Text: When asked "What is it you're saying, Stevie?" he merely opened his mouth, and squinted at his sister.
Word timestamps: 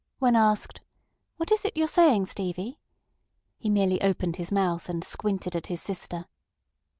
When 0.17 0.35
asked 0.35 0.81
"What 1.37 1.51
is 1.51 1.63
it 1.63 1.77
you're 1.77 1.85
saying, 1.85 2.25
Stevie?" 2.25 2.79
he 3.59 3.69
merely 3.69 4.01
opened 4.01 4.37
his 4.37 4.51
mouth, 4.51 4.89
and 4.89 5.03
squinted 5.03 5.55
at 5.55 5.67
his 5.67 5.79
sister. 5.79 6.25